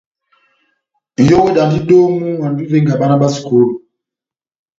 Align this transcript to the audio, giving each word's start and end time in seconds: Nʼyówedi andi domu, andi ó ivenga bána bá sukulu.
Nʼyówedi 1.23 1.59
andi 1.63 1.79
domu, 1.87 2.27
andi 2.45 2.61
ó 2.63 2.65
ivenga 2.67 2.99
bána 2.99 3.19
bá 3.21 3.27
sukulu. 3.35 3.69